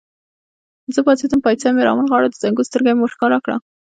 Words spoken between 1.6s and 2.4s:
مې را ونغاړل، د